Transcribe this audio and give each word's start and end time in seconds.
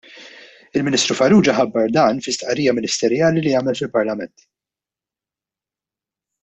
Il-Ministru 0.79 1.17
Farrugia 1.19 1.53
ħabbar 1.57 1.93
dan 1.97 2.21
fi 2.27 2.33
stqarrija 2.37 2.75
ministerjali 2.79 3.45
li 3.45 3.55
għamel 3.61 3.81
fil-Parlament. 3.81 4.47